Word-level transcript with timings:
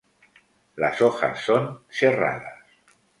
Las 0.77 0.99
hojas 1.03 1.41
son 1.45 1.81
serradas. 1.87 2.63